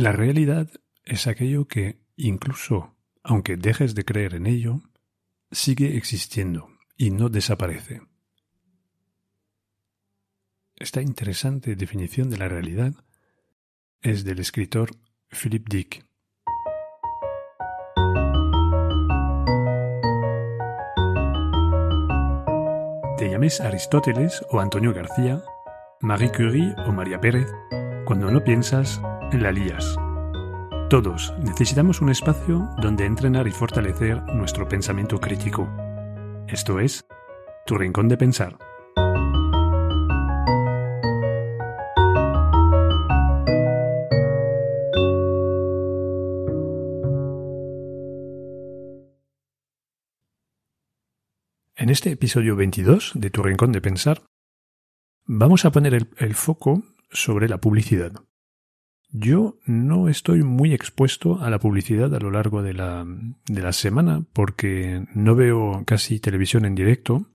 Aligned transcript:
La 0.00 0.12
realidad 0.12 0.66
es 1.04 1.26
aquello 1.26 1.68
que, 1.68 2.00
incluso 2.16 2.96
aunque 3.22 3.58
dejes 3.58 3.94
de 3.94 4.06
creer 4.06 4.34
en 4.34 4.46
ello, 4.46 4.80
sigue 5.50 5.98
existiendo 5.98 6.70
y 6.96 7.10
no 7.10 7.28
desaparece. 7.28 8.00
Esta 10.76 11.02
interesante 11.02 11.76
definición 11.76 12.30
de 12.30 12.38
la 12.38 12.48
realidad 12.48 12.94
es 14.00 14.24
del 14.24 14.38
escritor 14.38 14.92
Philip 15.28 15.68
Dick. 15.68 16.06
Te 23.18 23.28
llames 23.28 23.60
Aristóteles 23.60 24.42
o 24.48 24.60
Antonio 24.60 24.94
García, 24.94 25.42
Marie 26.00 26.32
Curie 26.32 26.74
o 26.86 26.92
María 26.92 27.20
Pérez, 27.20 27.52
cuando 28.06 28.30
no 28.30 28.42
piensas, 28.42 29.02
la 29.38 29.52
lías. 29.52 29.96
Todos 30.88 31.32
necesitamos 31.38 32.00
un 32.00 32.10
espacio 32.10 32.68
donde 32.80 33.06
entrenar 33.06 33.46
y 33.46 33.52
fortalecer 33.52 34.22
nuestro 34.34 34.68
pensamiento 34.68 35.20
crítico. 35.20 35.68
Esto 36.48 36.80
es, 36.80 37.06
tu 37.66 37.78
rincón 37.78 38.08
de 38.08 38.16
pensar. 38.16 38.58
En 51.76 51.88
este 51.88 52.10
episodio 52.10 52.56
22 52.56 53.12
de 53.14 53.30
Tu 53.30 53.42
Rincón 53.42 53.72
de 53.72 53.80
Pensar, 53.80 54.22
vamos 55.24 55.64
a 55.64 55.72
poner 55.72 56.08
el, 56.18 56.34
foco 56.34 56.82
sobre 57.10 57.48
la 57.48 57.58
publicidad. 57.58 58.12
Yo 59.12 59.58
no 59.66 60.08
estoy 60.08 60.42
muy 60.44 60.72
expuesto 60.72 61.40
a 61.40 61.50
la 61.50 61.58
publicidad 61.58 62.14
a 62.14 62.20
lo 62.20 62.30
largo 62.30 62.62
de 62.62 62.74
la, 62.74 63.04
de 63.04 63.62
la 63.62 63.72
semana 63.72 64.24
porque 64.32 65.04
no 65.14 65.34
veo 65.34 65.82
casi 65.84 66.20
televisión 66.20 66.64
en 66.64 66.76
directo 66.76 67.26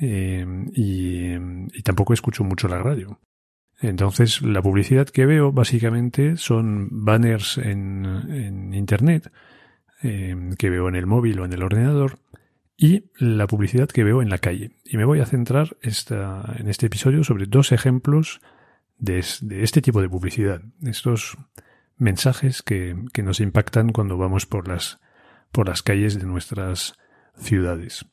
eh, 0.00 0.46
y, 0.72 1.82
tampoco 1.82 2.14
escucho 2.14 2.44
mucho 2.44 2.68
la 2.68 2.78
radio. 2.78 3.20
Entonces 3.80 4.42
la 4.42 4.62
publicidad 4.62 5.08
que 5.08 5.26
veo 5.26 5.52
básicamente 5.52 6.36
son 6.36 6.88
banners 6.90 7.58
en, 7.58 8.72
Internet 8.72 9.30
eh, 10.02 10.36
que 10.58 10.70
veo 10.70 10.88
en 10.88 10.96
el 10.96 11.06
móvil 11.06 11.40
o 11.40 11.44
en 11.44 11.52
el 11.52 11.62
ordenador 11.62 12.18
y 12.76 13.10
la 13.18 13.46
publicidad 13.46 13.88
que 13.88 14.04
veo 14.04 14.22
en 14.22 14.30
la 14.30 14.38
calle. 14.38 14.70
Y 14.84 14.96
me 14.96 15.04
voy 15.04 15.20
a 15.20 15.26
centrar 15.26 15.76
esta, 15.82 16.56
en 16.58 16.68
este 16.68 16.86
episodio 16.86 17.24
sobre 17.24 17.46
dos 17.46 17.72
ejemplos 17.72 18.40
de, 18.98 19.18
este 19.18 19.82
tipo 19.82 20.00
de 20.00 20.08
publicidad, 20.08 20.62
estos 20.82 21.36
mensajes 21.96 22.62
que, 22.62 22.96
que, 23.12 23.22
nos 23.22 23.40
impactan 23.40 23.90
cuando 23.90 24.16
vamos 24.16 24.46
por 24.46 24.68
las, 24.68 25.00
por 25.52 25.68
las 25.68 25.82
calles 25.82 26.18
de 26.18 26.26
nuestras 26.26 26.94
ciudades. 27.36 28.06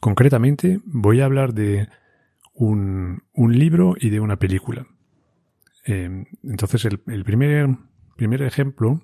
Concretamente, 0.00 0.80
voy 0.84 1.20
a 1.20 1.26
hablar 1.26 1.52
de 1.54 1.88
un, 2.54 3.22
un 3.32 3.58
libro 3.58 3.94
y 3.98 4.10
de 4.10 4.20
una 4.20 4.38
película. 4.38 4.86
Eh, 5.84 6.24
entonces, 6.44 6.84
el, 6.84 7.24
primer, 7.24 7.68
primer 8.16 8.42
ejemplo 8.42 9.02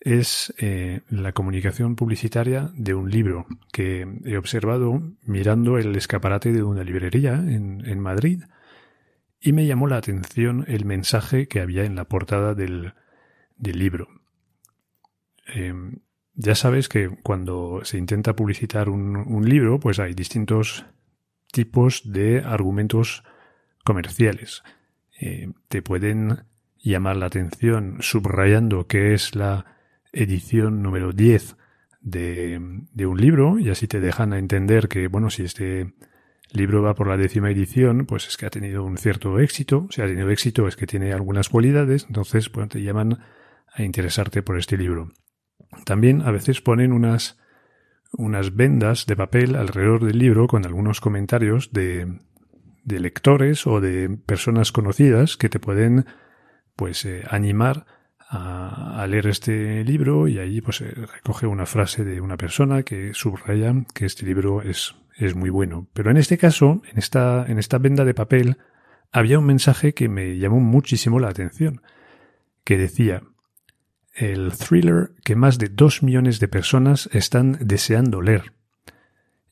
es 0.00 0.52
eh, 0.58 1.02
la 1.08 1.32
comunicación 1.32 1.94
publicitaria 1.94 2.70
de 2.74 2.94
un 2.94 3.10
libro 3.10 3.46
que 3.72 4.06
he 4.24 4.36
observado 4.36 5.00
mirando 5.24 5.78
el 5.78 5.94
escaparate 5.94 6.52
de 6.52 6.62
una 6.62 6.82
librería 6.82 7.34
en, 7.34 8.00
Madrid 8.00 8.42
y 9.42 9.52
me 9.52 9.66
llamó 9.66 9.88
la 9.88 9.96
atención 9.96 10.64
el 10.68 10.84
mensaje 10.84 11.48
que 11.48 11.60
había 11.60 11.84
en 11.84 11.96
la 11.96 12.04
portada 12.04 12.54
del, 12.54 12.94
libro. 13.58 14.08
Em, 15.46 15.98
ya 16.34 16.54
sabes 16.54 16.88
que 16.88 17.10
cuando 17.22 17.80
se 17.84 17.98
intenta 17.98 18.36
publicitar 18.36 18.88
un, 18.88 19.44
libro, 19.44 19.80
pues 19.80 19.98
hay 19.98 20.14
distintos 20.14 20.86
tipos 21.50 22.02
de 22.04 22.40
argumentos 22.40 23.24
comerciales. 23.84 24.62
Eh, 25.20 25.50
te 25.68 25.82
pueden 25.82 26.44
llamar 26.78 27.16
la 27.16 27.26
atención 27.26 27.98
subrayando 28.00 28.86
qué 28.86 29.12
es 29.12 29.34
la 29.34 29.76
edición 30.12 30.82
número 30.82 31.12
10 31.12 31.56
de, 32.00 32.60
de 32.92 33.06
un 33.06 33.20
libro 33.20 33.58
y 33.58 33.70
así 33.70 33.88
te 33.88 33.98
dejan 33.98 34.32
a 34.32 34.38
entender 34.38 34.88
que, 34.88 35.08
bueno, 35.08 35.30
si 35.30 35.42
este 35.42 35.94
libro 36.52 36.82
va 36.82 36.94
por 36.94 37.08
la 37.08 37.16
décima 37.16 37.50
edición, 37.50 38.06
pues 38.06 38.28
es 38.28 38.36
que 38.36 38.46
ha 38.46 38.50
tenido 38.50 38.84
un 38.84 38.96
cierto 38.96 39.38
éxito. 39.38 39.86
Si 39.90 40.02
ha 40.02 40.06
tenido 40.06 40.30
éxito 40.30 40.68
es 40.68 40.76
que 40.76 40.86
tiene 40.86 41.12
algunas 41.12 41.48
cualidades, 41.48 42.04
entonces 42.08 42.48
pues, 42.48 42.68
te 42.68 42.82
llaman 42.82 43.20
a 43.74 43.82
interesarte 43.82 44.42
por 44.42 44.58
este 44.58 44.76
libro. 44.76 45.12
También 45.84 46.22
a 46.22 46.30
veces 46.30 46.60
ponen 46.60 46.92
unas, 46.92 47.38
unas 48.12 48.54
vendas 48.54 49.06
de 49.06 49.16
papel 49.16 49.56
alrededor 49.56 50.04
del 50.04 50.18
libro 50.18 50.46
con 50.46 50.66
algunos 50.66 51.00
comentarios 51.00 51.72
de, 51.72 52.20
de 52.84 53.00
lectores 53.00 53.66
o 53.66 53.80
de 53.80 54.10
personas 54.10 54.72
conocidas 54.72 55.36
que 55.36 55.48
te 55.48 55.58
pueden 55.58 56.06
pues 56.76 57.04
eh, 57.04 57.22
animar 57.28 57.86
a, 58.28 59.06
leer 59.06 59.26
este 59.26 59.84
libro 59.84 60.26
y 60.26 60.38
allí 60.38 60.62
pues 60.62 60.80
recoge 60.80 61.46
una 61.46 61.66
frase 61.66 62.02
de 62.02 62.20
una 62.20 62.38
persona 62.38 62.82
que 62.82 63.12
subraya 63.12 63.74
que 63.94 64.06
este 64.06 64.24
libro 64.24 64.62
es, 64.62 64.94
es 65.16 65.34
muy 65.34 65.50
bueno. 65.50 65.88
Pero 65.92 66.10
en 66.10 66.16
este 66.16 66.38
caso, 66.38 66.82
en 66.90 66.98
esta, 66.98 67.44
en 67.46 67.58
esta 67.58 67.78
venda 67.78 68.04
de 68.04 68.14
papel, 68.14 68.58
había 69.10 69.38
un 69.38 69.46
mensaje 69.46 69.94
que 69.94 70.08
me 70.08 70.38
llamó 70.38 70.60
muchísimo 70.60 71.20
la 71.20 71.28
atención, 71.28 71.82
que 72.64 72.78
decía, 72.78 73.22
el 74.14 74.52
thriller 74.52 75.10
que 75.24 75.36
más 75.36 75.58
de 75.58 75.68
dos 75.68 76.02
millones 76.02 76.40
de 76.40 76.48
personas 76.48 77.08
están 77.12 77.58
deseando 77.60 78.20
leer. 78.20 78.52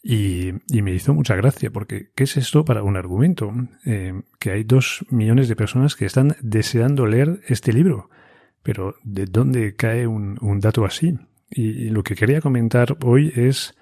Y, 0.03 0.53
y, 0.69 0.81
me 0.81 0.95
hizo 0.95 1.13
mucha 1.13 1.37
gracia, 1.37 1.71
porque 1.71 2.11
¿qué 2.15 2.25
es 2.25 2.39
esto 2.39 2.65
para 2.65 2.83
un 2.83 2.97
argumento? 2.97 3.53
Eh, 3.85 4.23
que 4.39 4.51
hay 4.51 4.65
dos 4.65 5.05
millones 5.11 5.49
de 5.49 5.57
personas 5.57 5.95
que 5.95 6.07
están 6.07 6.37
deseando 6.41 7.07
leer 7.07 7.41
este 7.49 7.75
libro. 7.75 8.09
Pero 8.63 8.95
¿de 9.05 9.27
dónde 9.27 9.75
cae 9.77 10.07
un, 10.07 10.39
dato 10.61 10.87
así? 10.87 11.19
Y, 11.51 11.91
lo 11.91 12.03
que 12.03 12.15
quería 12.15 12.41
comentar 12.41 12.97
hoy 13.03 13.31
es 13.37 13.75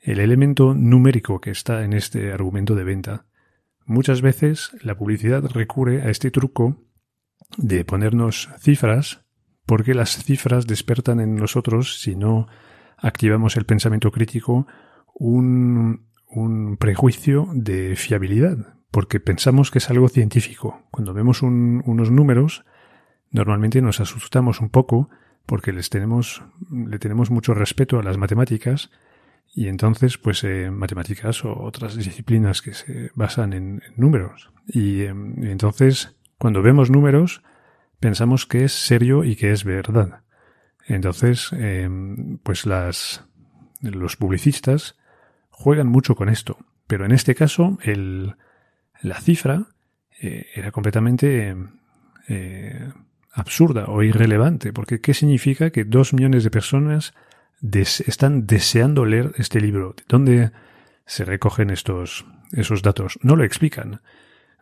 el 0.00 0.20
elemento 0.20 0.74
numérico 0.74 1.40
que 1.40 1.50
está 1.50 1.84
en 1.84 1.92
este 1.92 2.32
argumento 2.32 2.74
de 2.74 2.84
venta. 2.84 3.26
Muchas 3.84 4.22
veces 4.22 4.70
la 4.82 4.96
publicidad 4.96 5.44
recurre 5.46 6.02
a 6.02 6.10
este 6.10 6.30
truco 6.30 6.84
de 7.56 7.84
ponernos 7.84 8.48
cifras 8.58 9.24
porque 9.66 9.94
las 9.94 10.22
cifras 10.22 10.66
despertan 10.66 11.20
en 11.20 11.36
nosotros, 11.36 12.00
si 12.00 12.16
no 12.16 12.46
activamos 12.96 13.56
el 13.56 13.66
pensamiento 13.66 14.10
crítico, 14.10 14.66
un, 15.14 16.08
un 16.26 16.76
prejuicio 16.78 17.48
de 17.52 17.96
fiabilidad, 17.96 18.78
porque 18.90 19.20
pensamos 19.20 19.70
que 19.70 19.78
es 19.78 19.90
algo 19.90 20.08
científico. 20.08 20.82
Cuando 20.90 21.12
vemos 21.12 21.42
unos 21.42 22.10
números, 22.10 22.64
Normalmente 23.30 23.82
nos 23.82 24.00
asustamos 24.00 24.60
un 24.60 24.70
poco 24.70 25.10
porque 25.46 25.72
les 25.72 25.90
tenemos, 25.90 26.42
le 26.70 26.98
tenemos 26.98 27.30
mucho 27.30 27.54
respeto 27.54 27.98
a 27.98 28.02
las 28.02 28.16
matemáticas 28.16 28.90
y 29.54 29.68
entonces, 29.68 30.18
pues, 30.18 30.44
eh, 30.44 30.70
matemáticas 30.70 31.44
o 31.44 31.52
otras 31.62 31.96
disciplinas 31.96 32.62
que 32.62 32.74
se 32.74 33.10
basan 33.14 33.52
en, 33.52 33.82
números. 33.96 34.50
Y, 34.66 35.02
em, 35.02 35.44
entonces, 35.44 36.16
cuando 36.38 36.62
vemos 36.62 36.90
números, 36.90 37.42
pensamos 38.00 38.46
que 38.46 38.64
es 38.64 38.72
serio 38.72 39.24
y 39.24 39.36
que 39.36 39.52
es 39.52 39.64
verdad. 39.64 40.20
Entonces, 40.86 41.50
em, 41.52 42.38
pues 42.38 42.66
las, 42.66 43.24
los 43.80 44.16
publicistas 44.16 44.96
juegan 45.50 45.88
mucho 45.88 46.14
con 46.14 46.28
esto. 46.28 46.58
Pero 46.86 47.04
en 47.04 47.12
este 47.12 47.34
caso, 47.34 47.78
el, 47.82 48.36
la 49.02 49.20
cifra 49.20 49.66
eh, 50.20 50.46
era 50.54 50.72
completamente 50.72 51.56
eh, 52.28 52.92
absurda 53.32 53.86
o 53.86 54.02
irrelevante, 54.02 54.72
porque 54.72 55.00
¿qué 55.00 55.14
significa 55.14 55.70
que 55.70 55.84
dos 55.84 56.12
millones 56.12 56.44
de 56.44 56.50
personas 56.50 57.14
están 57.60 58.46
deseando 58.46 59.04
leer 59.04 59.32
este 59.36 59.60
libro? 59.60 59.94
¿De 59.96 60.04
dónde 60.08 60.52
se 61.06 61.24
recogen 61.24 61.70
estos, 61.70 62.26
esos 62.52 62.82
datos? 62.82 63.18
No 63.22 63.36
lo 63.36 63.44
explican. 63.44 64.00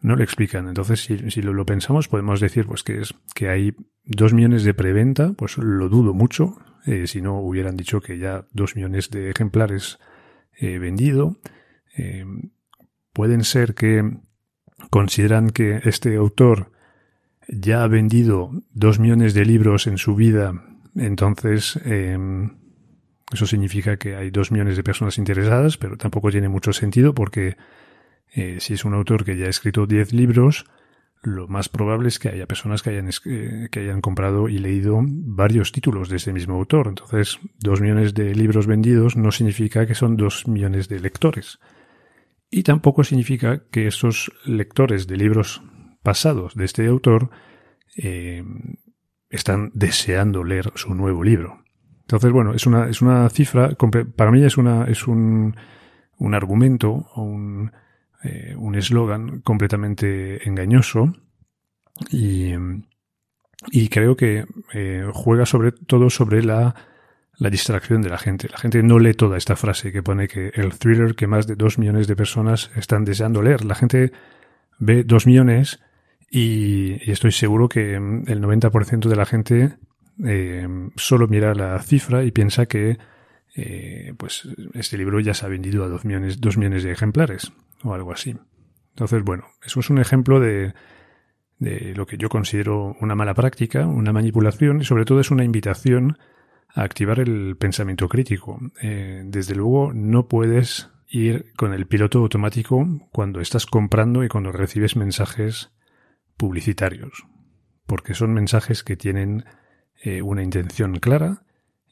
No 0.01 0.17
lo 0.17 0.23
explican. 0.23 0.69
Entonces, 0.69 1.01
si, 1.01 1.43
lo, 1.43 1.67
pensamos, 1.67 2.09
podemos 2.09 2.41
decir 2.41 2.67
pues 2.67 2.83
que 2.83 3.01
es 3.01 3.15
que 3.35 3.49
hay 3.49 3.75
dos 4.05 4.33
millones 4.33 4.65
de 4.65 4.75
preventa, 4.75 5.33
pues 5.33 5.59
lo 5.59 5.89
dudo 5.89 6.15
mucho. 6.15 6.59
Eh, 6.87 7.07
si 7.07 7.21
no 7.21 7.41
hubieran 7.41 7.77
dicho 7.77 8.01
que 8.01 8.19
ya 8.19 8.47
dos 8.53 8.77
millones 8.77 9.11
de 9.11 9.31
ejemplares 9.31 9.99
eh, 10.59 10.79
vendido. 10.79 11.37
Eh, 11.97 12.25
pueden 13.13 13.43
ser 13.43 13.75
que 13.75 14.19
consideran 14.91 15.51
que 15.51 15.81
este 15.85 16.17
autor 16.17 16.73
ya 17.49 17.83
ha 17.83 17.89
vendido 17.89 18.51
dos 18.73 18.99
millones 18.99 19.35
de 19.35 19.45
libros 19.45 19.87
en 19.87 19.99
su 19.99 20.15
vida, 20.15 20.53
entonces 20.95 21.79
eso 23.33 23.47
significa 23.47 23.97
que 23.97 24.17
hay 24.17 24.31
dos 24.31 24.53
millones 24.53 24.77
de 24.77 24.85
personas 24.85 25.19
interesadas, 25.19 25.79
pero 25.79 25.97
tampoco 25.97 26.31
tiene 26.31 26.49
mucho 26.49 26.73
sentido 26.73 27.15
porque 27.15 27.57
eh, 28.33 28.59
si 28.61 28.75
es 28.75 28.85
un 28.85 28.95
autor 28.95 29.25
que 29.25 29.37
ya 29.37 29.47
ha 29.47 29.51
escrito 29.51 29.87
diez 29.87 30.13
libros, 30.13 30.67
lo 31.23 31.49
más 31.49 31.69
probable 31.69 32.09
es 32.09 32.19
que 32.19 32.29
haya 32.29 32.47
personas 32.47 32.83
que 32.83 32.91
hayan, 32.91 33.11
eh, 33.25 34.01
comprado 34.01 34.49
y 34.49 34.59
leído 34.59 35.01
varios 35.03 35.73
títulos 35.73 36.09
de 36.09 36.17
ese 36.17 36.33
mismo 36.33 36.55
autor. 36.55 36.87
Entonces, 36.89 37.41
dos 37.59 37.81
millones 37.81 38.15
de 38.15 38.35
libros 38.35 38.67
vendidos 38.67 39.17
no 39.17 39.33
significa 39.33 39.87
que 39.87 39.95
son 39.95 40.17
dos 40.17 40.47
millones 40.47 40.89
de 40.89 41.01
lectores. 41.01 41.59
Y 42.49 42.63
tampoco 42.63 43.03
significa 43.03 43.65
que 43.71 43.89
esos 43.89 44.31
lectores 44.45 45.09
de 45.09 45.17
libros 45.17 45.63
pasados 46.03 46.55
de 46.55 46.65
este 46.65 46.87
autor 46.87 47.31
eh, 47.97 48.45
están 49.29 49.73
deseando 49.75 50.45
leer 50.45 50.71
su 50.77 50.95
nuevo 50.95 51.25
libro. 51.25 51.65
Entonces, 52.07 52.31
bueno, 52.31 52.55
es 52.55 52.67
una, 52.67 52.89
es 52.89 53.03
una 53.03 53.29
cifra, 53.31 53.71
para 54.15 54.31
mí 54.31 54.45
es, 54.45 54.57
una, 54.57 54.85
es 54.85 55.09
un, 55.09 55.57
un 56.19 56.35
argumento 56.35 57.09
o 57.15 57.23
un, 57.23 57.73
eh, 58.23 58.55
un 58.57 58.77
eslogan 58.77 59.41
completamente 59.41 60.47
engañoso 60.49 61.13
y, 62.11 62.53
y 63.73 63.89
creo 63.89 64.17
que 64.17 64.47
eh, 64.73 65.11
juega 65.13 65.47
sobre 65.47 65.73
todo 65.73 66.09
sobre 66.09 66.45
la, 66.45 66.77
la 67.39 67.51
distracción 67.51 68.03
de 68.03 68.11
la 68.11 68.19
gente. 68.19 68.49
La 68.49 68.59
gente 68.59 68.83
no 68.85 69.01
lee 69.01 69.15
toda 69.15 69.37
esta 69.37 69.57
frase 69.57 69.91
que 69.91 70.03
pone 70.03 70.29
que 70.29 70.53
el 70.55 70.79
thriller 70.79 71.17
que 71.17 71.27
más 71.27 71.49
de 71.49 71.57
dos 71.57 71.77
millones 71.77 72.07
de 72.07 72.15
personas 72.15 72.71
están 72.77 73.05
deseando 73.05 73.43
leer. 73.43 73.65
La 73.65 73.75
gente 73.75 74.13
ve 74.79 75.05
dos 75.05 75.27
millones 75.27 75.81
y, 76.31 77.11
estoy 77.11 77.33
seguro 77.33 77.69
que 77.69 77.95
el 77.95 78.43
90% 78.43 79.09
de 79.09 79.17
la 79.17 79.27
gente 79.27 79.77
eh, 80.25 80.69
solo 80.97 81.29
mira 81.29 81.55
la 81.55 81.79
cifra 81.83 82.25
y 82.25 82.31
piensa 82.31 82.67
que 82.67 82.99
eh, 83.55 84.13
pues 84.17 84.49
este 84.75 84.99
libro 84.99 85.21
ya 85.21 85.35
se 85.35 85.47
ha 85.47 85.49
vendido 85.49 85.85
a 85.85 85.89
dos 85.89 86.05
millones, 86.05 86.41
dos 86.41 86.57
millones 86.59 86.83
de 86.83 86.93
ejemplares 86.93 87.53
o 87.83 87.95
algo 87.95 88.13
así. 88.13 88.37
Entonces, 88.91 89.23
bueno, 89.23 89.45
eso 89.65 89.81
es 89.81 89.91
un 89.91 89.99
ejemplo 89.99 90.41
de, 90.41 90.75
de 91.59 91.95
lo 91.95 92.07
que 92.07 92.19
yo 92.19 92.29
considero 92.29 92.97
una 93.01 93.15
mala 93.15 93.35
práctica, 93.35 93.87
una 93.87 94.13
manipulación 94.13 94.81
y 94.81 94.85
sobre 94.85 95.05
todo 95.05 95.21
es 95.21 95.31
una 95.31 95.45
invitación 95.45 96.19
a 96.75 96.83
activar 96.83 97.21
el 97.21 97.57
pensamiento 97.57 98.09
crítico. 98.09 98.61
Eh, 98.83 99.23
desde 99.25 99.55
luego 99.55 99.93
no 99.93 100.29
puedes 100.29 100.91
ir 101.09 101.53
con 101.57 101.73
el 101.73 101.87
piloto 101.87 102.19
automático 102.19 102.87
cuando 103.13 103.41
estás 103.41 103.67
comprando 103.67 104.25
y 104.25 104.29
cuando 104.29 104.53
recibes 104.53 104.97
mensajes 104.97 105.73
publicitarios, 106.37 107.25
porque 107.87 108.15
son 108.15 108.35
mensajes 108.35 108.83
que 108.83 108.97
tienen 108.97 109.45
eh, 110.03 110.23
una 110.23 110.43
intención 110.43 110.99
clara 110.99 111.43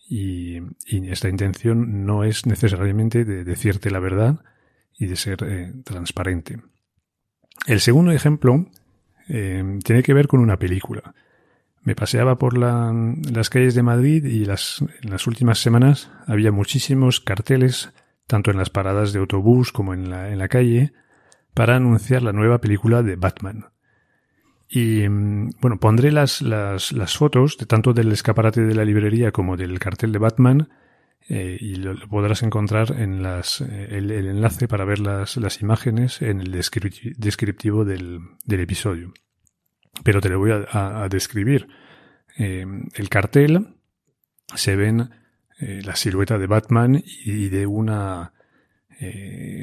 y, 0.09 0.59
esta 0.87 1.29
intención 1.29 2.05
no 2.05 2.25
es 2.25 2.47
necesariamente 2.47 3.25
de 3.25 3.45
decirte 3.45 3.91
la 3.91 4.01
verdad 4.01 4.41
y 4.99 5.07
de 5.07 5.17
ser 5.17 5.39
eh, 5.45 5.73
transparente. 5.85 6.61
El 7.67 7.81
segundo 7.81 8.13
ejemplo 8.13 8.67
eh, 9.29 9.79
tiene 9.83 10.03
que 10.03 10.15
ver 10.15 10.29
con 10.29 10.41
una 10.41 10.59
película. 10.59 11.15
Me 11.83 11.95
paseaba 11.95 12.39
por 12.39 12.57
las 12.57 13.51
calles 13.51 13.75
de 13.75 13.83
Madrid 13.83 14.25
y 14.25 14.45
las, 14.45 14.83
en 15.03 15.11
las 15.11 15.27
últimas 15.27 15.59
semanas 15.59 16.11
había 16.27 16.51
muchísimos 16.51 17.21
carteles, 17.21 17.93
tanto 18.27 18.51
en 18.51 18.57
las 18.57 18.71
paradas 18.71 19.13
de 19.13 19.19
autobús 19.19 19.71
como 19.71 19.93
en 19.93 20.09
la, 20.09 20.31
en 20.31 20.39
la 20.39 20.49
calle, 20.49 20.93
para 21.53 21.77
anunciar 21.77 22.23
la 22.23 22.33
nueva 22.33 22.61
película 22.61 23.03
de 23.03 23.17
Batman. 23.17 23.74
Y 24.75 25.09
mm, 25.09 25.51
bueno, 25.61 25.79
pondré 25.79 26.11
las, 26.11 26.43
las, 26.43 26.91
las, 26.91 27.17
fotos 27.17 27.57
de 27.59 27.67
tanto 27.67 27.93
del 27.93 28.11
escaparate 28.11 28.63
de 28.63 28.75
la 28.75 28.85
librería 28.85 29.31
como 29.31 29.57
del 29.57 29.79
cartel 29.79 30.11
de 30.11 30.19
Batman 30.19 30.69
eh, 31.29 31.57
y 31.61 31.77
lo, 31.77 31.95
podrás 32.09 32.43
encontrar 32.43 32.91
en 32.99 33.23
las, 33.23 33.61
eh, 33.61 33.87
el, 33.93 34.11
enlace 34.11 34.67
para 34.67 34.85
ver 34.85 34.99
las, 34.99 35.37
las 35.37 35.63
imágenes 35.63 36.21
en 36.23 36.41
el 36.41 36.51
descriptivo 36.51 37.85
del, 37.85 38.21
episodio. 38.49 39.15
Pero 40.03 40.21
te 40.21 40.29
lo 40.29 40.41
voy 40.41 40.51
a, 40.51 41.05
a, 41.05 41.09
describir. 41.09 41.69
Eh, 42.37 42.67
el 42.95 43.09
cartel 43.09 43.77
se 44.57 44.75
ven 44.75 45.09
la 45.61 45.95
silueta 45.95 46.37
de 46.37 46.49
Batman 46.49 47.01
y 47.25 47.49
de 47.49 47.65
una, 47.65 48.33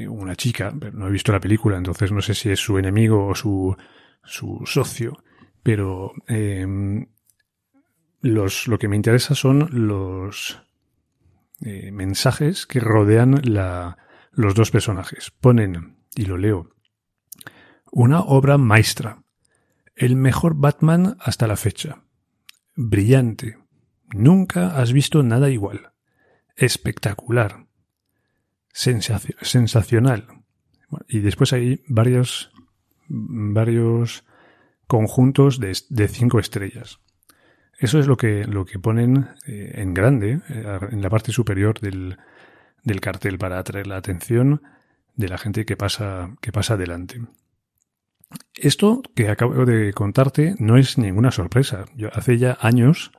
una 0.08 0.36
chica. 0.38 0.74
No 0.94 1.10
he 1.10 1.12
visto 1.12 1.34
la 1.34 1.42
película, 1.42 1.78
entonces 1.78 2.14
no 2.14 2.22
sé 2.22 2.34
si 2.34 2.50
es 2.50 2.60
su 2.62 2.78
enemigo 2.78 3.28
o 3.28 3.36
su 3.36 3.76
su 4.24 4.62
socio, 4.66 5.24
pero 5.64 6.14
em, 6.28 7.08
los, 8.22 8.68
lo 8.68 8.78
que 8.78 8.88
me 8.88 8.96
interesa 8.96 9.36
son 9.36 9.68
los 9.72 10.62
eh, 11.62 11.92
mensajes 11.92 12.66
que 12.66 12.80
rodean 12.80 13.42
la, 13.44 13.98
los 14.32 14.56
dos 14.56 14.72
personajes. 14.72 15.32
Ponen, 15.32 15.98
y 16.16 16.26
lo 16.26 16.38
leo, 16.38 16.76
una 17.92 18.22
obra 18.22 18.58
maestra, 18.58 19.24
el 19.96 20.16
mejor 20.16 20.56
Batman 20.56 21.18
hasta 21.20 21.48
la 21.48 21.58
fecha, 21.58 22.04
brillante, 22.76 23.58
nunca 24.14 24.78
has 24.78 24.94
visto 24.94 25.24
nada 25.24 25.50
igual, 25.50 25.92
espectacular, 26.56 27.68
sensacional. 28.74 30.28
Y 31.08 31.20
después 31.20 31.54
hay 31.54 31.84
varios 31.88 32.52
varios 33.12 34.24
conjuntos 34.88 35.60
de, 35.60 36.08
cinco 36.08 36.40
estrellas. 36.40 37.00
Eso 37.78 38.00
es 38.00 38.08
lo 38.08 38.18
que, 38.18 38.46
lo 38.46 38.66
que 38.66 38.80
ponen 38.80 39.30
eh, 39.48 39.72
en 39.76 39.94
grande, 39.94 40.40
eh, 40.50 40.80
en 40.92 41.02
la 41.02 41.10
parte 41.10 41.32
superior 41.32 41.80
del, 41.80 42.18
del, 42.84 43.02
cartel, 43.02 43.38
para 43.38 43.60
atraer 43.60 43.88
la 43.88 43.98
atención 43.98 44.62
de 45.16 45.30
la 45.30 45.38
gente 45.38 45.66
que 45.66 45.76
pasa, 45.76 46.36
que 46.42 46.52
pasa 46.52 46.76
adelante. 46.76 47.22
Esto 48.54 49.02
que 49.16 49.30
acabo 49.30 49.66
de 49.66 49.94
contarte 49.94 50.56
no 50.60 50.78
es 50.78 50.98
ninguna 50.98 51.32
sorpresa. 51.32 51.86
Yo, 51.96 52.10
hace 52.14 52.38
ya 52.38 52.58
años 52.62 53.12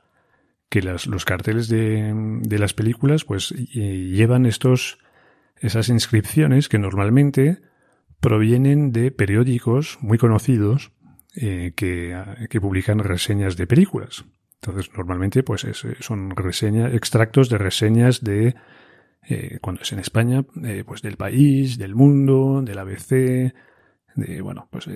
que 0.69 0.81
los 0.81 1.25
carteles 1.25 1.67
de, 1.67 2.39
de, 2.41 2.57
las 2.57 2.73
películas 2.73 3.25
pues 3.25 3.49
llevan 3.49 4.47
estos, 4.47 4.97
esas 5.57 5.89
inscripciones 5.89 6.67
que 6.67 6.79
normalmente 6.79 7.61
provienen 8.23 8.93
de 8.93 9.11
periódicos 9.11 9.97
muy 9.99 10.17
conocidos 10.17 10.91
eh, 11.35 11.73
que, 11.75 12.17
que, 12.49 12.61
publican 12.61 12.99
reseñas 12.99 13.57
de 13.57 13.67
películas. 13.67 14.23
Entonces, 14.61 14.89
normalmente, 14.95 15.43
pues 15.43 15.67
son 15.99 16.33
reseñas, 16.33 16.93
extractos 16.93 17.49
de 17.49 17.57
reseñas 17.57 18.23
de, 18.23 18.55
eh, 19.27 19.59
cuando 19.61 19.81
es 19.81 19.91
en 19.91 19.99
España, 19.99 20.45
eh, 20.63 20.85
pues 20.87 21.01
del 21.01 21.17
país, 21.17 21.77
del 21.77 21.95
mundo, 21.95 22.61
del 22.61 22.77
ABC, 22.77 23.09
de, 24.15 24.41
bueno, 24.41 24.69
pues 24.71 24.89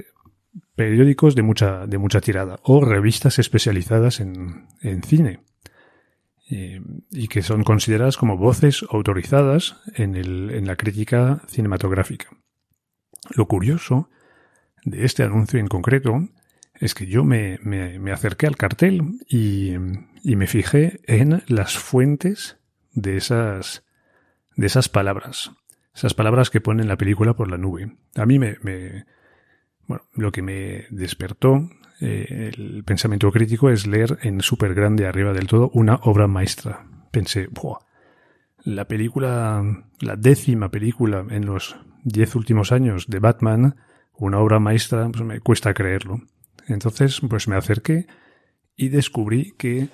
periódicos 0.76 1.36
de 1.36 1.42
mucha, 1.42 1.86
de 1.86 1.98
mucha 1.98 2.22
tirada, 2.22 2.60
o 2.64 2.80
revistas 2.80 3.40
especializadas 3.40 4.22
en, 4.22 4.68
en 4.82 5.04
cine. 5.04 5.42
y 6.50 7.28
que 7.28 7.42
son 7.42 7.66
consideradas 7.66 8.16
como 8.16 8.38
voces 8.38 8.86
autorizadas 8.90 9.82
en, 9.96 10.16
el, 10.16 10.52
en 10.52 10.66
la 10.66 10.78
crítica 10.78 11.42
cinematográfica. 11.50 12.30
Lo 13.36 13.48
curioso 13.48 14.10
de 14.84 15.06
este 15.06 15.24
anuncio 15.24 15.60
en 15.60 15.68
concreto 15.68 16.28
es 16.76 16.94
que 16.94 17.08
yo 17.08 17.24
me, 17.24 17.60
me, 17.64 18.12
acerqué 18.12 18.48
al 18.48 18.56
cartel 18.56 19.20
y, 19.28 19.74
y, 20.24 20.36
me 20.36 20.48
fijé 20.48 21.00
en 21.08 21.44
las 21.48 21.78
fuentes 21.78 22.58
de 22.94 23.18
esas, 23.18 23.84
de 24.56 24.68
esas 24.68 24.90
palabras. 24.90 25.52
Esas 25.96 26.14
palabras 26.14 26.52
que 26.52 26.62
ponen 26.62 26.88
la 26.88 26.98
película 26.98 27.34
por 27.34 27.50
la 27.50 27.58
nube. 27.58 27.98
A 28.16 28.26
mí 28.28 28.38
me, 28.38 28.58
me 28.62 29.06
bueno, 29.88 30.04
lo 30.14 30.32
que 30.32 30.42
me 30.42 30.86
despertó 30.92 31.70
eh, 32.00 32.52
el 32.54 32.84
pensamiento 32.84 33.32
crítico 33.32 33.70
es 33.70 33.88
leer 33.88 34.20
en 34.22 34.42
súper 34.42 34.76
grande 34.76 35.08
arriba 35.08 35.34
del 35.34 35.48
todo 35.48 35.72
una 35.74 35.96
obra 36.04 36.28
maestra. 36.28 36.86
Pensé, 37.12 37.50
la 38.64 38.86
película, 38.86 39.64
la 40.02 40.16
décima 40.16 40.70
película 40.70 41.26
en 41.30 41.46
los 41.46 41.78
diez 42.04 42.36
últimos 42.36 42.72
años 42.72 43.08
de 43.08 43.20
Batman, 43.20 43.76
una 44.14 44.40
obra 44.40 44.60
maestra, 44.60 45.10
pues 45.10 45.24
me 45.24 45.40
cuesta 45.40 45.74
creerlo. 45.74 46.22
Entonces, 46.68 47.22
pues 47.28 47.48
me 47.48 47.56
acerqué 47.56 48.08
y 48.76 48.90
descubrí 48.90 49.54
que 49.58 49.90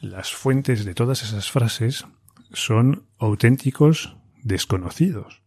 las 0.00 0.32
fuentes 0.32 0.84
de 0.84 0.94
todas 0.94 1.22
esas 1.22 1.50
frases 1.50 2.06
son 2.52 3.06
auténticos 3.18 4.16
desconocidos. 4.42 5.42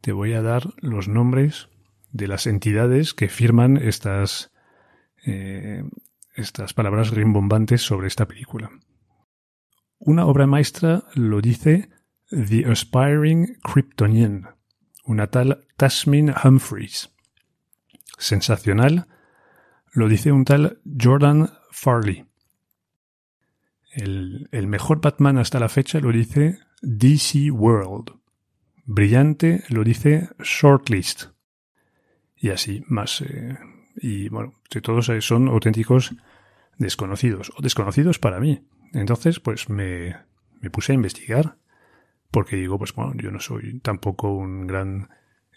Te 0.00 0.12
voy 0.12 0.32
a 0.34 0.42
dar 0.42 0.74
los 0.78 1.08
nombres 1.08 1.68
de 2.12 2.28
las 2.28 2.46
entidades 2.46 3.14
que 3.14 3.28
firman 3.28 3.76
estas, 3.76 4.52
eh, 5.26 5.82
estas 6.34 6.74
palabras 6.74 7.10
rimbombantes 7.10 7.82
sobre 7.82 8.06
esta 8.06 8.26
película. 8.26 8.70
Una 9.98 10.26
obra 10.26 10.46
maestra 10.46 11.04
lo 11.14 11.40
dice 11.40 11.90
The 12.30 12.66
Aspiring 12.66 13.58
Kryptonian, 13.62 14.54
una 15.04 15.28
tal 15.28 15.66
Tasmin 15.76 16.34
Humphreys. 16.42 17.10
Sensacional, 18.18 19.06
lo 19.92 20.08
dice 20.08 20.32
un 20.32 20.44
tal 20.44 20.80
Jordan 21.00 21.50
Farley. 21.70 22.24
El, 23.92 24.48
mejor 24.66 25.00
Batman 25.00 25.38
hasta 25.38 25.60
la 25.60 25.68
fecha 25.68 26.00
lo 26.00 26.10
dice 26.10 26.58
DC 26.82 27.50
World. 27.50 28.12
Brillante 28.84 29.62
lo 29.68 29.84
dice 29.84 30.30
Shortlist. 30.40 31.26
Y 32.36 32.50
así, 32.50 32.84
más. 32.88 33.20
Eh, 33.20 33.56
y 33.96 34.28
bueno, 34.28 34.54
todos 34.82 35.10
son 35.20 35.48
auténticos 35.48 36.14
desconocidos, 36.78 37.52
o 37.56 37.62
desconocidos 37.62 38.18
para 38.18 38.40
mí. 38.40 38.66
Entonces, 38.92 39.38
pues 39.38 39.68
me, 39.68 40.16
me 40.60 40.70
puse 40.70 40.92
a 40.92 40.96
investigar, 40.96 41.56
porque 42.34 42.56
digo, 42.56 42.78
pues 42.78 42.92
bueno, 42.92 43.12
yo 43.14 43.30
no 43.30 43.38
soy 43.38 43.78
tampoco 43.78 44.28
un 44.28 44.66
gran 44.66 45.08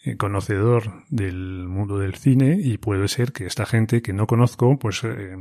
eh, 0.04 0.16
conocedor 0.16 1.06
del 1.10 1.68
mundo 1.68 1.98
del 1.98 2.14
cine 2.14 2.56
y 2.62 2.78
puede 2.78 3.08
ser 3.08 3.32
que 3.34 3.48
esta 3.48 3.66
gente 3.66 4.04
que 4.04 4.14
no 4.14 4.28
conozco, 4.28 4.78
pues 4.78 5.04
eh, 5.04 5.38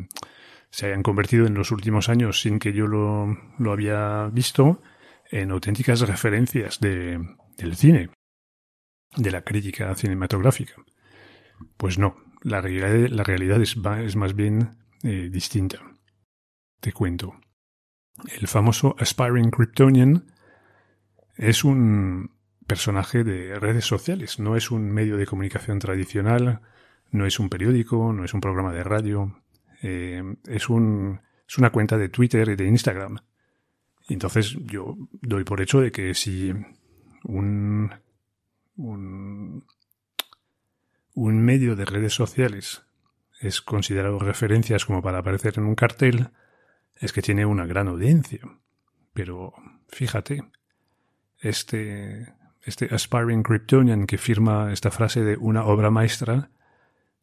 se 0.71 0.87
hayan 0.87 1.03
convertido 1.03 1.47
en 1.47 1.53
los 1.53 1.73
últimos 1.73 2.09
años 2.09 2.41
sin 2.41 2.59
que 2.59 2.73
yo 2.73 2.87
lo, 2.87 3.37
lo 3.59 3.71
había 3.71 4.29
visto 4.33 4.81
en 5.31 5.51
auténticas 5.51 6.01
referencias 6.01 6.81
de, 6.81 7.21
del 7.59 7.77
cine, 7.77 8.09
de 9.15 9.31
la 9.31 9.43
crítica 9.43 9.95
cinematográfica. 9.95 10.77
Pues 11.77 11.99
no, 11.99 12.17
la 12.41 12.63
realidad, 12.63 13.11
la 13.11 13.25
realidad 13.25 13.61
es, 13.61 13.77
es 14.03 14.17
más 14.17 14.35
bien 14.35 14.71
eh, 15.03 15.29
distinta. 15.31 15.81
Te 16.81 16.95
cuento. 16.95 17.35
El 18.41 18.49
famoso 18.49 18.97
Aspiring 18.99 19.51
Kryptonian 19.51 20.35
es 21.37 21.65
un 21.65 22.31
personaje 22.67 23.25
de 23.25 23.59
redes 23.59 23.85
sociales, 23.85 24.39
no 24.39 24.57
es 24.57 24.71
un 24.71 24.91
medio 24.91 25.17
de 25.17 25.27
comunicación 25.27 25.79
tradicional, 25.79 26.61
no 27.11 27.27
es 27.27 27.39
un 27.39 27.49
periódico, 27.49 28.13
no 28.13 28.25
es 28.25 28.35
un 28.35 28.41
programa 28.41 28.73
de 28.73 28.83
radio, 28.83 29.41
eh, 29.83 30.23
es, 30.47 30.69
un, 30.69 31.21
es 31.49 31.59
una 31.59 31.71
cuenta 31.71 31.97
de 31.97 32.09
Twitter 32.09 32.49
y 32.49 32.57
de 32.57 32.67
Instagram. 32.67 33.19
entonces 34.09 34.57
yo 34.65 34.97
doy 35.23 35.45
por 35.45 35.61
hecho 35.61 35.81
de 35.81 35.93
que 35.93 36.15
si 36.15 36.53
un, 37.25 37.93
un, 38.77 39.65
un 41.15 41.45
medio 41.45 41.77
de 41.77 41.85
redes 41.85 42.15
sociales 42.15 42.83
es 43.41 43.61
considerado 43.61 44.19
referencias 44.19 44.85
como 44.85 45.03
para 45.03 45.19
aparecer 45.19 45.55
en 45.59 45.65
un 45.65 45.75
cartel, 45.75 46.31
es 46.97 47.13
que 47.13 47.23
tiene 47.23 47.45
una 47.45 47.67
gran 47.67 47.89
audiencia. 47.89 48.41
Pero 49.13 49.53
fíjate, 49.89 50.43
este, 51.41 52.33
este 52.63 52.95
Aspiring 52.95 53.43
Kryptonian 53.43 54.07
que 54.07 54.19
firma 54.19 54.73
esta 54.73 54.91
frase 54.91 55.23
de 55.23 55.37
una 55.37 55.65
obra 55.65 55.91
maestra 55.91 56.51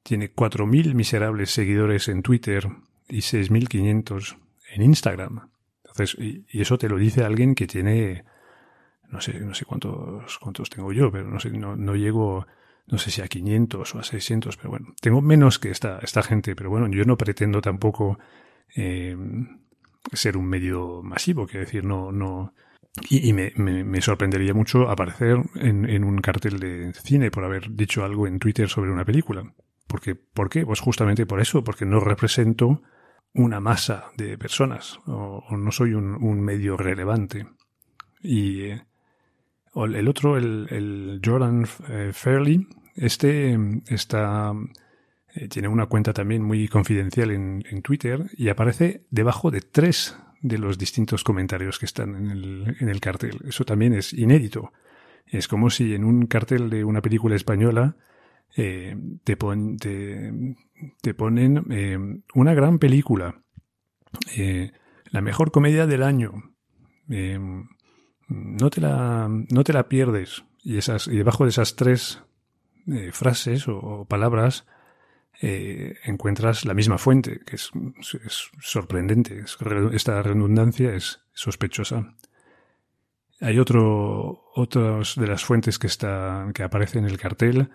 tiene 0.03 0.33
4.000 0.33 0.93
miserables 0.93 1.51
seguidores 1.51 2.09
en 2.09 2.21
Twitter 2.23 2.67
y 3.07 3.19
6.500 3.19 4.37
en 4.73 4.81
Instagram. 4.81 5.49
Entonces, 5.83 6.17
y, 6.19 6.45
eso 6.59 6.77
te 6.77 6.89
lo 6.89 6.97
dice 6.97 7.23
alguien 7.23 7.55
que 7.55 7.67
tiene, 7.67 8.25
no 9.09 9.21
sé, 9.21 9.39
no 9.39 9.53
sé 9.53 9.65
cuántos, 9.65 10.39
cuántos 10.39 10.69
tengo 10.69 10.91
yo, 10.91 11.11
pero 11.11 11.29
no 11.29 11.39
sé, 11.39 11.51
no, 11.51 11.75
no 11.75 11.95
llego, 11.95 12.47
no 12.87 12.97
sé 12.97 13.11
si 13.11 13.21
a 13.21 13.27
500 13.27 13.95
o 13.95 13.99
a 13.99 14.03
600, 14.03 14.57
pero 14.57 14.69
bueno, 14.69 14.93
tengo 14.99 15.21
menos 15.21 15.59
que 15.59 15.69
esta, 15.69 15.99
esta 15.99 16.23
gente, 16.23 16.55
pero 16.55 16.69
bueno, 16.69 16.87
yo 16.89 17.05
no 17.05 17.17
pretendo 17.17 17.61
tampoco 17.61 18.19
eh, 18.75 19.15
ser 20.11 20.35
un 20.35 20.45
medio 20.45 21.01
masivo, 21.01 21.47
quiero 21.47 21.65
decir, 21.65 21.85
no, 21.85 22.11
no, 22.11 22.53
y, 23.09 23.33
me, 23.33 24.01
sorprendería 24.01 24.53
mucho 24.53 24.89
aparecer 24.89 25.37
en, 25.55 25.89
en, 25.89 26.03
un 26.03 26.19
cartel 26.19 26.59
de 26.59 26.93
cine 26.93 27.31
por 27.31 27.43
haber 27.43 27.71
dicho 27.71 28.03
algo 28.03 28.27
en 28.27 28.39
Twitter 28.39 28.69
sobre 28.69 28.91
una 28.91 29.05
película. 29.05 29.53
Porque, 29.87 30.15
¿Por 30.15 30.49
qué? 30.49 30.65
Pues 30.65 30.79
justamente 30.79 31.25
por 31.25 31.41
eso, 31.41 31.63
porque 31.63 31.85
no 31.85 31.99
represento 31.99 32.81
una 33.33 33.59
masa 33.59 34.05
de 34.15 34.37
personas 34.37 34.99
o, 35.05 35.43
no 35.57 35.71
soy 35.71 35.93
un, 35.93 36.41
medio 36.41 36.77
relevante. 36.77 37.47
Y 38.21 38.61
eh, 38.61 38.85
el 39.75 40.07
otro, 40.07 40.37
el, 40.37 40.67
el 40.69 41.21
Jordan 41.23 41.65
eh, 41.89 42.11
Fairley, 42.13 42.67
este 42.95 43.57
está 43.87 44.53
eh, 45.35 45.47
tiene 45.47 45.67
una 45.67 45.87
cuenta 45.87 46.13
también 46.13 46.43
muy 46.43 46.67
confidencial 46.67 47.31
en, 47.31 47.63
en, 47.69 47.81
Twitter 47.81 48.29
y 48.37 48.49
aparece 48.49 49.05
debajo 49.09 49.49
de 49.49 49.61
tres 49.61 50.15
de 50.43 50.57
los 50.57 50.77
distintos 50.77 51.23
comentarios 51.23 51.79
que 51.79 51.85
están 51.85 52.15
en 52.15 52.29
el, 52.29 52.75
en 52.79 52.89
el 52.89 52.99
cartel. 52.99 53.39
Eso 53.47 53.63
también 53.63 53.93
es 53.93 54.13
inédito. 54.13 54.73
Es 55.25 55.47
como 55.47 55.69
si 55.69 55.95
en 55.95 56.03
un 56.03 56.27
cartel 56.27 56.69
de 56.69 56.83
una 56.83 57.01
película 57.01 57.35
española 57.35 57.95
eh, 58.55 58.95
te, 59.23 59.37
pon, 59.37 59.77
te, 59.77 60.31
te, 61.01 61.13
ponen 61.13 61.65
eh, 61.71 61.97
una 62.35 62.53
gran 62.53 62.77
película, 62.77 63.41
eh, 64.35 64.71
la 65.05 65.21
mejor 65.21 65.51
comedia 65.51 65.87
del 65.87 66.03
año. 66.03 66.33
No, 67.07 68.69
te 68.69 68.81
la, 68.81 69.29
no 69.29 69.63
te 69.63 69.73
la 69.73 69.87
pierdes. 69.87 70.43
Y, 70.61 70.77
esas, 70.77 71.07
y 71.07 71.15
debajo 71.17 71.45
de 71.45 71.49
esas 71.51 71.75
tres 71.75 72.21
frases 73.11 73.67
o 73.67 74.05
palabras 74.09 74.65
eh, 75.41 75.95
encuentras 76.05 76.65
la 76.65 76.73
misma 76.73 76.97
fuente, 76.97 77.41
que 77.45 77.55
es, 77.55 77.71
sorprendente. 78.59 79.39
Es, 79.39 79.57
esta 79.93 80.21
redundancia 80.21 80.95
es 80.95 81.21
sospechosa. 81.33 82.15
Hay 83.41 83.59
otro, 83.59 84.45
otras 84.55 85.15
de 85.15 85.27
las 85.27 85.43
fuentes 85.43 85.79
que, 85.79 85.87
está, 85.87 86.47
que 86.53 86.63
aparece 86.63 86.99
en 86.99 87.05
el 87.05 87.17
cartel 87.17 87.69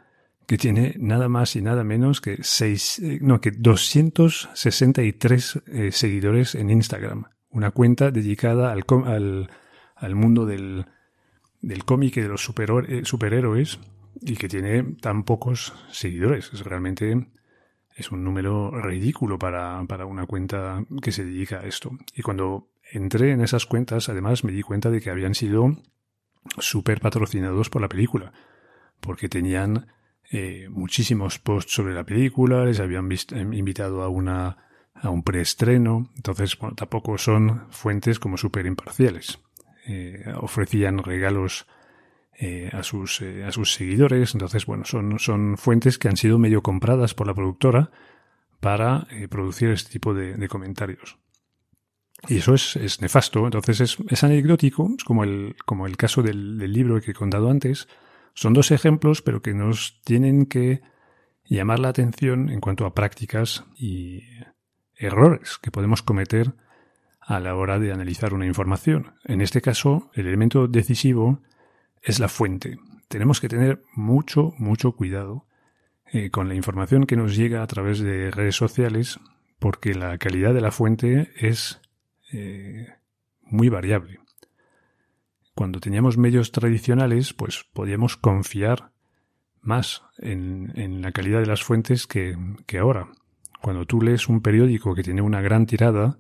que 0.48 0.56
tiene 0.56 0.96
nada 0.98 1.28
más 1.28 1.54
y 1.56 1.60
nada 1.60 1.84
menos 1.84 2.22
que 2.22 2.38
seis, 2.40 2.98
eh, 3.00 3.18
no, 3.20 3.42
que 3.42 3.50
263 3.50 5.60
eh, 5.66 5.92
seguidores 5.92 6.54
en 6.54 6.70
Instagram. 6.70 7.26
Una 7.50 7.70
cuenta 7.70 8.10
dedicada 8.10 8.72
al, 8.72 8.86
al, 9.04 9.50
al 9.94 10.14
mundo 10.14 10.46
del, 10.46 10.86
del 11.60 11.84
cómic 11.84 12.16
y 12.16 12.22
de 12.22 12.28
los 12.28 12.48
eh, 12.48 13.02
superhéroes 13.04 13.78
y 14.22 14.36
que 14.36 14.48
tiene 14.48 14.84
tan 15.02 15.24
pocos 15.24 15.74
seguidores. 15.90 16.50
Es 16.54 16.60
realmente 16.60 17.28
es 17.98 18.12
un 18.12 18.22
número 18.22 18.70
ridículo 18.70 19.38
para, 19.38 19.84
para 19.88 20.06
una 20.06 20.26
cuenta 20.26 20.84
que 21.02 21.12
se 21.12 21.24
dedica 21.24 21.60
a 21.60 21.66
esto. 21.66 21.90
Y 22.14 22.22
cuando 22.22 22.70
entré 22.92 23.32
en 23.32 23.40
esas 23.40 23.66
cuentas, 23.66 24.08
además 24.08 24.44
me 24.44 24.52
di 24.52 24.62
cuenta 24.62 24.90
de 24.90 25.00
que 25.00 25.10
habían 25.10 25.34
sido 25.34 25.76
súper 26.58 27.00
patrocinados 27.00 27.68
por 27.70 27.82
la 27.82 27.88
película, 27.88 28.32
porque 29.00 29.28
tenían 29.28 29.88
eh, 30.30 30.68
muchísimos 30.70 31.38
posts 31.40 31.72
sobre 31.72 31.92
la 31.92 32.04
película, 32.04 32.64
les 32.64 32.78
habían 32.78 33.10
eh, 33.10 33.18
invitado 33.52 34.02
a 34.02 34.08
una 34.08 34.68
a 35.00 35.10
un 35.10 35.22
preestreno, 35.22 36.10
entonces 36.16 36.58
bueno, 36.58 36.74
tampoco 36.74 37.18
son 37.18 37.66
fuentes 37.70 38.18
como 38.18 38.36
súper 38.36 38.66
imparciales. 38.66 39.38
Eh, 39.86 40.24
ofrecían 40.40 40.98
regalos 40.98 41.66
eh, 42.40 42.70
a, 42.72 42.84
sus, 42.84 43.20
eh, 43.20 43.44
a 43.44 43.50
sus 43.50 43.72
seguidores. 43.72 44.32
Entonces, 44.34 44.64
bueno, 44.64 44.84
son, 44.84 45.18
son 45.18 45.56
fuentes 45.58 45.98
que 45.98 46.06
han 46.06 46.16
sido 46.16 46.38
medio 46.38 46.62
compradas 46.62 47.12
por 47.12 47.26
la 47.26 47.34
productora 47.34 47.90
para 48.60 49.08
eh, 49.10 49.26
producir 49.26 49.70
este 49.70 49.90
tipo 49.90 50.14
de, 50.14 50.48
comentarios. 50.48 51.18
Y 52.28 52.36
eso 52.36 52.54
es, 52.54 52.76
es 52.76 53.00
nefasto. 53.00 53.44
Entonces 53.44 53.80
es, 53.80 53.96
es, 54.08 54.22
anecdótico, 54.22 54.88
es 54.96 55.02
como 55.02 55.24
el, 55.24 55.56
como 55.66 55.88
el 55.88 55.96
caso 55.96 56.22
del 56.22 56.58
libro 56.72 57.00
que 57.00 57.10
he 57.10 57.14
contado 57.14 57.50
antes. 57.50 57.88
Son 58.34 58.52
dos 58.52 58.70
ejemplos, 58.70 59.20
pero 59.20 59.42
que 59.42 59.52
nos 59.52 60.00
tienen 60.04 60.46
que 60.46 60.80
llamar 61.44 61.80
la 61.80 61.88
atención 61.88 62.50
en 62.50 62.60
cuanto 62.60 62.86
a 62.86 62.94
prácticas 62.94 63.64
y 63.76 64.22
errores 64.94 65.58
que 65.58 65.72
podemos 65.72 66.02
cometer 66.02 66.54
a 67.20 67.40
la 67.40 67.56
hora 67.56 67.80
de 67.80 67.92
analizar 67.92 68.32
una 68.32 68.46
información. 68.46 69.14
En 69.24 69.40
este 69.40 69.60
caso, 69.60 70.10
el 70.14 70.28
elemento 70.28 70.68
decisivo 70.68 71.42
es 72.02 72.18
la 72.20 72.28
fuente. 72.28 72.78
Tenemos 73.08 73.40
que 73.40 73.48
tener 73.48 73.82
mucho, 73.94 74.54
mucho 74.58 74.92
cuidado 74.92 75.46
eh, 76.12 76.30
con 76.30 76.48
la 76.48 76.54
información 76.54 77.04
que 77.04 77.16
nos 77.16 77.36
llega 77.36 77.62
a 77.62 77.66
través 77.66 78.00
de 78.00 78.30
redes 78.30 78.56
sociales 78.56 79.20
porque 79.58 79.94
la 79.94 80.16
calidad 80.18 80.54
de 80.54 80.60
la 80.60 80.70
fuente 80.70 81.30
es 81.36 81.80
eh, 82.32 82.86
muy 83.42 83.68
variable. 83.68 84.20
Cuando 85.54 85.80
teníamos 85.80 86.16
medios 86.16 86.52
tradicionales, 86.52 87.32
pues 87.32 87.64
podíamos 87.72 88.16
confiar 88.16 88.92
más 89.60 90.04
en, 90.18 90.72
en 90.76 91.02
la 91.02 91.12
calidad 91.12 91.40
de 91.40 91.46
las 91.46 91.62
fuentes 91.62 92.06
que, 92.06 92.36
que 92.66 92.78
ahora. 92.78 93.08
Cuando 93.60 93.84
tú 93.84 94.00
lees 94.00 94.28
un 94.28 94.40
periódico 94.40 94.94
que 94.94 95.02
tiene 95.02 95.20
una 95.20 95.40
gran 95.40 95.66
tirada, 95.66 96.18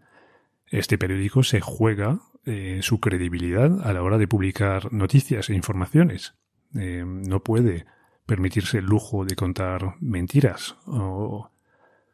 este 0.66 0.98
periódico 0.98 1.44
se 1.44 1.60
juega 1.60 2.20
eh, 2.50 2.78
su 2.80 2.98
credibilidad 2.98 3.86
a 3.86 3.92
la 3.92 4.02
hora 4.02 4.16
de 4.16 4.26
publicar 4.26 4.90
noticias 4.90 5.50
e 5.50 5.54
informaciones. 5.54 6.34
Eh, 6.74 7.04
no 7.04 7.44
puede 7.44 7.84
permitirse 8.24 8.78
el 8.78 8.86
lujo 8.86 9.26
de 9.26 9.36
contar 9.36 9.96
mentiras 10.00 10.76
o, 10.86 11.50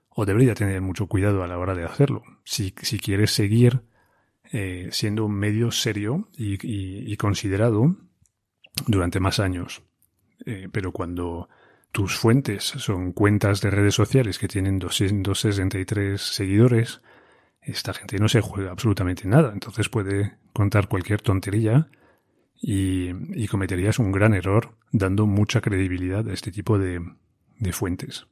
o, 0.08 0.26
debería 0.26 0.54
tener 0.54 0.80
mucho 0.80 1.06
cuidado 1.06 1.44
a 1.44 1.46
la 1.46 1.56
hora 1.56 1.76
de 1.76 1.84
hacerlo. 1.84 2.24
Si, 2.42 2.74
si 2.82 2.98
quieres 2.98 3.30
seguir 3.30 3.82
eh, 4.52 4.88
siendo 4.90 5.24
un 5.24 5.36
medio 5.36 5.70
serio 5.70 6.28
y, 6.36 6.58
y, 6.60 7.16
considerado 7.16 7.94
durante 8.88 9.20
más 9.20 9.38
años. 9.38 9.84
Pero 10.72 10.90
cuando 10.90 11.48
tus 11.92 12.16
fuentes 12.16 12.64
son 12.64 13.12
cuentas 13.12 13.60
de 13.60 13.70
redes 13.70 13.94
sociales 13.94 14.40
que 14.40 14.48
tienen 14.48 14.80
263 14.80 16.20
seguidores, 16.20 17.02
esta 17.64 17.94
gente 17.94 18.18
no 18.18 18.28
se 18.28 18.40
juega 18.40 18.70
absolutamente 18.70 19.26
nada, 19.26 19.52
entonces 19.52 19.88
puede 19.88 20.36
contar 20.52 20.88
cualquier 20.88 21.20
tontería 21.20 21.88
y, 22.60 23.46
cometerías 23.48 23.98
un 23.98 24.12
gran 24.12 24.34
error 24.34 24.76
dando 24.90 25.26
mucha 25.26 25.60
credibilidad 25.60 26.26
a 26.28 26.32
este 26.32 26.50
tipo 26.50 26.78
de, 26.78 27.00
de 27.58 27.72
fuentes. 27.72 28.26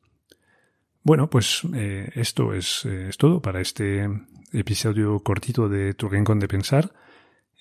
Bueno, 1.02 1.28
pues 1.28 1.62
eh, 1.74 2.10
esto 2.14 2.54
es, 2.54 2.84
eh, 2.84 3.08
es, 3.08 3.18
todo 3.18 3.42
para 3.42 3.60
este 3.60 4.08
episodio 4.52 5.20
cortito 5.20 5.68
de 5.68 5.94
Tu 5.94 6.08
Rincón 6.08 6.38
de 6.38 6.48
Pensar. 6.48 6.92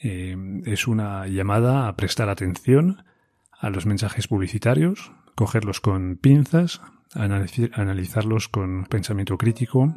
Eh, 0.02 0.36
es 0.66 0.88
una 0.88 1.28
llamada 1.28 1.88
a 1.88 1.96
prestar 1.96 2.30
atención 2.30 3.04
a 3.52 3.70
los 3.70 3.86
mensajes 3.86 4.28
publicitarios, 4.28 5.12
cogerlos 5.36 5.82
con 5.82 6.18
pinzas, 6.18 6.82
analizarlos 7.14 8.48
con 8.48 8.86
pensamiento 8.86 9.38
crítico 9.38 9.96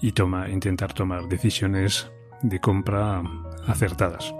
y 0.00 0.12
toma, 0.12 0.48
intentar 0.48 0.92
tomar 0.92 1.28
decisiones 1.28 2.10
de 2.42 2.60
compra 2.60 3.22
acertadas. 3.66 4.34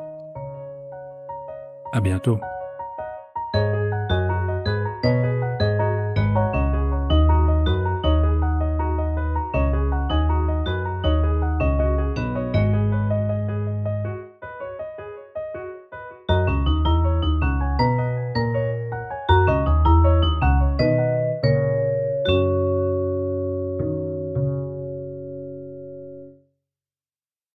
A 1.92 2.00
bientôt. 2.00 2.40